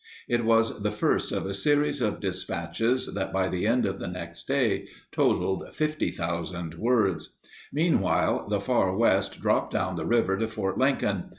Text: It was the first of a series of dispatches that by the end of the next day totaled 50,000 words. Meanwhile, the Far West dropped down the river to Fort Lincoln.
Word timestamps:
It 0.27 0.43
was 0.45 0.81
the 0.81 0.89
first 0.89 1.31
of 1.31 1.45
a 1.45 1.53
series 1.53 2.01
of 2.01 2.19
dispatches 2.19 3.13
that 3.13 3.31
by 3.31 3.47
the 3.49 3.67
end 3.67 3.85
of 3.85 3.99
the 3.99 4.07
next 4.07 4.47
day 4.47 4.87
totaled 5.11 5.71
50,000 5.75 6.73
words. 6.79 7.35
Meanwhile, 7.71 8.47
the 8.49 8.59
Far 8.59 8.97
West 8.97 9.39
dropped 9.39 9.73
down 9.73 9.97
the 9.97 10.05
river 10.07 10.39
to 10.39 10.47
Fort 10.47 10.79
Lincoln. 10.79 11.25